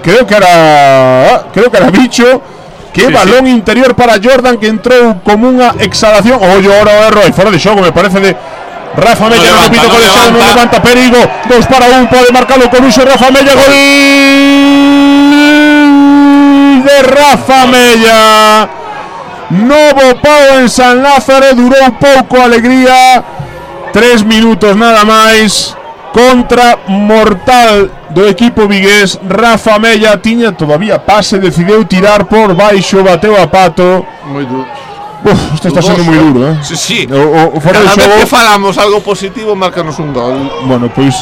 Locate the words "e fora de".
7.24-7.56